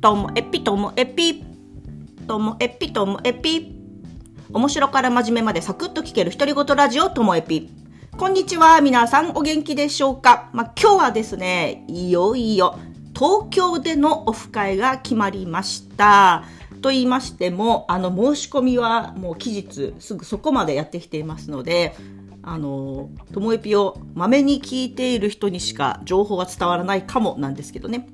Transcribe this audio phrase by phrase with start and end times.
[0.00, 1.44] ともえぴともえぴ
[2.26, 3.76] ともえぴともえぴ
[4.50, 7.68] 面白から真面目までサクッと聞ける独り言ラジオともえぴ
[8.16, 12.78] こんにちは皆さんお元気でしょうか、まあ、今日はですねいよいよ
[13.14, 16.44] 東京でのオフ会が決まりました。
[16.80, 21.94] と言いましてもあの申し込みはもう期日すぐそこまでやってきていますので
[22.42, 28.08] あの、ともえぴをまめに聞いている人にしか情報は伝わらないかもなんですけどね。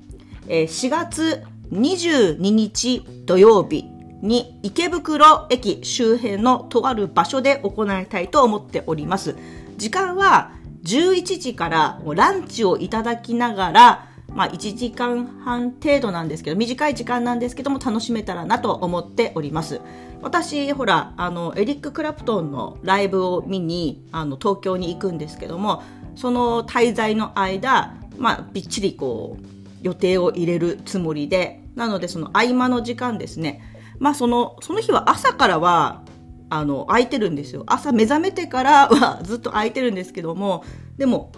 [0.49, 3.85] えー、4月22日土曜日
[4.21, 9.35] に池袋駅周辺のとある場所で行いたいと思っております。
[9.77, 10.51] 時間は
[10.83, 19.81] 11時からランチをいただきながら、まあ1時間半程度なんですけど、短い時間なんですけども楽しめたらなと思っております。
[20.21, 25.83] 私、ほら、あの、エリック・クラプトンのライブを見に、あの、東京に行くんですけども、
[26.15, 33.61] その滞在の間、まあ、びっちりこう、予定を入れるつもりで、なのでその合間の時間ですね、
[33.99, 36.03] まあその、その日は朝からは、
[36.49, 37.63] あの、空いてるんですよ。
[37.67, 40.63] 朝目覚めてからは ずっと空いてるんですけども、
[40.97, 41.31] でも、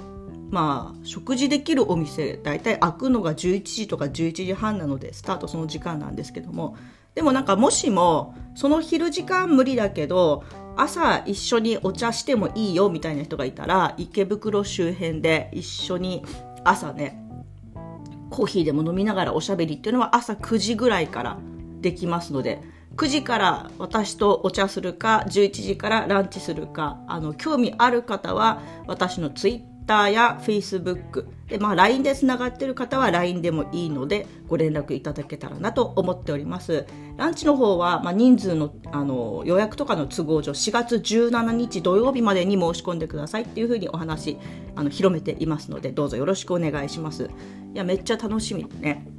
[0.52, 6.76] まあ、食事できるお店、大体開くのが11時とか11時半なので、スタートその時間なんですけども、
[7.16, 10.44] でもなんかもしも、その昼時間無理だけど、
[10.76, 16.24] 朝一緒にお茶してもいいよみたいな人がいたら、池袋周辺で一緒に
[16.64, 17.22] 朝ね、
[18.40, 21.38] コーヒーでも飲みながらおしゃべりっていうのは朝9時ぐらいから
[21.82, 22.62] できますので、
[22.96, 36.86] 9時から私とお茶するか、11時からランチするか、あの、興味ある方は私のツイッ Twitter や Facebook で、まあ、LINE でつながっている方は LINE でもいいのでご連絡いただけたらなと思っております。
[37.18, 44.38] ランチの方は、まあ、人数のあの予約とかの都合上4月17日土曜日までに申し込んでくださいっていうふうにお話
[44.76, 47.30] あの広めていますのでどうぞよろしくお願いします。
[47.74, 49.19] いやめっちゃ楽しみね。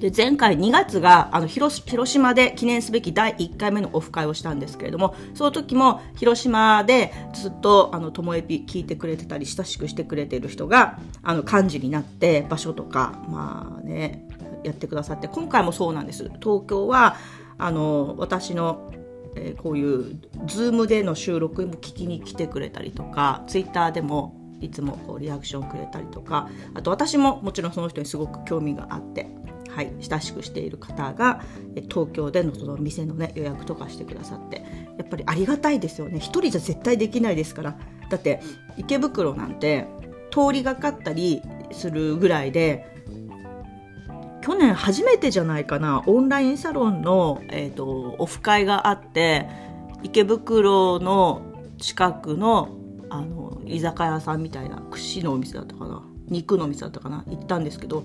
[0.00, 14.28] で前回2月があの広島で記念すべき第1回目のオフ会をしたんですけれどもその時も広島でずっとあのともえぴ聞いてくれてたり親しくしてくれてる人があの幹事になって場所とかまあね
[14.64, 16.24] やってくださって今回もそうなんです。
[16.40, 17.16] 東京は
[17.58, 18.90] あの私の
[19.36, 29.28] えー、こういうズームでの収録も聞きに来てくれたりとかツイッターでもいつもこうリアクションくれたりとかあと私ももちろんその人にすごく興味があって
[29.74, 31.42] はい、親しくしている方が
[31.90, 34.64] 東京でのその店の、ね、予約とかしてくださって
[34.98, 36.18] やっぱりありがたいですよね。
[36.18, 37.76] 1人じゃ絶対できないですから。
[38.10, 38.40] だって
[38.76, 39.86] 池袋なんて
[40.30, 41.42] 通りがかったり
[41.72, 42.94] するぐらいで
[44.42, 49.48] 去年初めてじゃないかなオンラインサロンの、えーと、オフ会があって
[50.02, 51.40] 池袋の
[51.78, 52.68] 近くの
[53.08, 58.04] あの居酒屋さんみたいな串のお店だったかな肉のお店だったかな行ったんですけど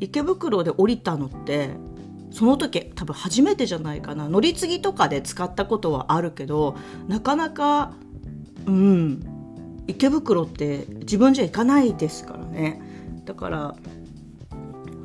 [0.00, 1.70] 池袋で降りたのって
[2.30, 4.28] その時多分初めてじゃないかな。
[4.28, 6.76] 乗り継ぎとかで使ったことはあるけど
[7.08, 7.92] なかなか
[8.66, 9.20] うん
[9.86, 12.82] 池袋って自分じゃ行かないですからね。
[13.24, 13.76] だから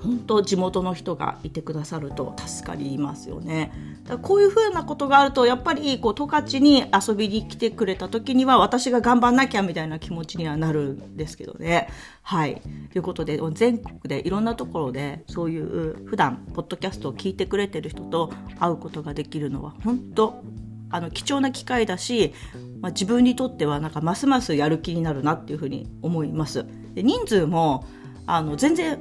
[0.03, 3.71] 本当地元の人がいてくださると助かりますよね。
[4.05, 11.87] だこういうふうなことがあるとやっぱりこう十勝に遊びに来てくれた時には私が頑張んなきゃみたいな気持ちにはなるんですけどね。
[12.23, 12.61] はい。
[12.91, 20.43] ということで全国でいろんなところでそういう普段ポッドキャストを聞いてくれてる人と会うことができるのは本当
[20.89, 22.33] あの貴重な機会だし、
[22.81, 26.65] まあ、自分にとってはなんかますますやる気になるなっていうふうに思います。
[26.93, 27.85] で人数も
[28.27, 28.99] あの全然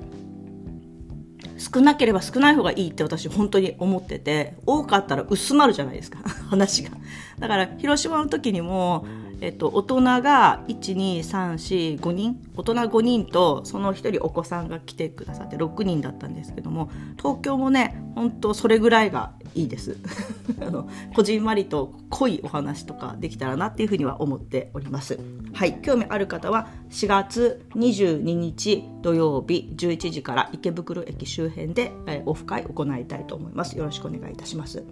[1.60, 6.91] 少なければ少ない方がいいって私本当に思ってて多かったら薄まるじゃないですか 話が。
[7.38, 9.04] だから広島の時にも
[9.43, 19.97] えっと、大人が12345人大人5人とその1人お子さんが来てくださって6人だったんですけども東京もね本当それぐらいがいいです。
[20.60, 25.19] あのこじんまりと濃いお話とかできたらなっていうふうには思っております。
[25.60, 33.77] はい興味ある方は4月22日土曜日11時から池袋駅周辺で、えオフ会行いたいと思います。
[33.77, 34.84] よろしくお願いいたします。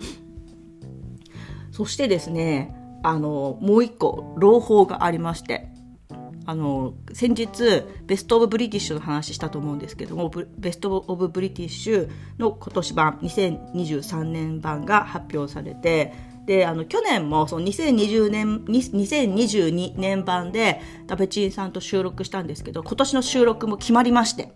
[1.73, 5.71] そしてですねあの、もう一個、朗報がありまして、
[6.45, 16.13] あの、先日、ベストオブブリティッシュの話したと思うんですけども、ベストオブブリティッシュの今年版、2023年版が発表されて、
[16.49, 24.55] で、あの、去年も、その2020年、2022年版で、ダベチンさんと収録したんですけど、今年の収録も決まりまして、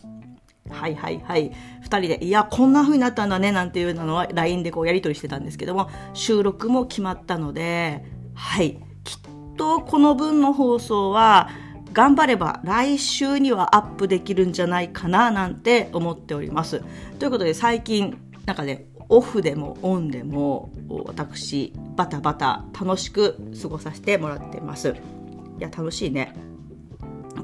[0.70, 1.52] はいはいはい。
[1.82, 8.78] 二人で、いや、こんな風になったんだね、なんていうのは LINE でこうやり取りしてたんですけども、収録も決まったので、はい。
[9.04, 11.50] きっとこの分の放送は、
[11.92, 16.82] 頑張れば来週にはアップできるんじゃないかななんて思っております。
[17.18, 18.16] ということで最近
[18.46, 20.70] なんかねオフでもオンでも
[21.04, 24.96] 私バタバタ楽しく過ごさせてもらってます。
[25.58, 26.34] いや楽しいね。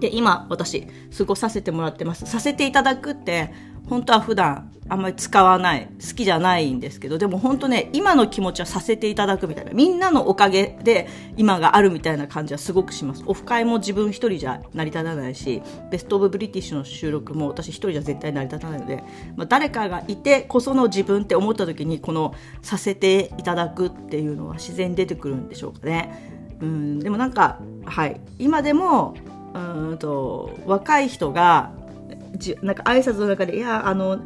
[0.01, 0.87] で今私
[1.17, 2.27] 過ごさせてもらってます。
[2.27, 3.53] させていただくって
[3.89, 13.23] 本当は普段あんまり使わない、好きじゃないんですけど、でも本当ね、今の気持ちはさせていただくみたいな、みんなのおかげで今があるみたいな感じはすごくします。
[13.27, 19.05] オフ会も自分一人じゃ成り立たないし、ベストオブブリティッシュの収録も私一人じゃ絶対成り立たないので、
[19.37, 26.57] まあ、誰かがいてこその自分って思った時に、このさせていただくっていうのは自然に出てくるんでしょうかね。
[26.61, 29.15] うん、でもなんか、はい、今でも、
[29.55, 31.73] うんと、若い人が、
[32.37, 34.21] じなんか挨拶の中で、いや、あの、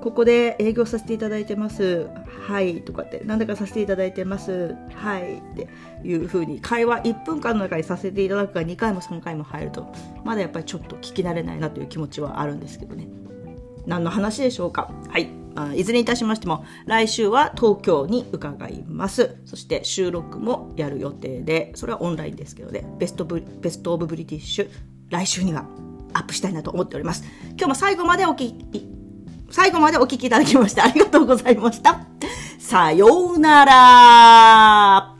[0.00, 2.08] ここで営業させていただいてます。
[2.46, 2.82] はい。
[2.82, 4.76] とかって、なんだかさせていただいてます。
[4.94, 5.38] はい。
[5.38, 5.68] って
[6.04, 9.86] いう風に、会話1分間の中にさせていただくか2回も3回も入ると、
[10.24, 13.08] まだやっぱりちょっと聞き慣れないなという気持ちはあるんですけどね。
[13.86, 14.90] 何の話でしょうか？
[15.08, 15.28] はい。
[15.58, 19.36] あいずれにいたしましても、来週は東京に伺います。
[19.44, 24.70] そして収録もやる予定で、それはオンラインですけどね、ベストブベストオブブリティッシュ、
[25.10, 25.66] 来週には
[26.12, 27.24] アップしたいなと思っております。
[27.50, 28.88] 今日も最後までお聞き、
[29.50, 32.06] 最後までお聞きいただきましてありがとうございました。
[32.58, 35.17] さようなら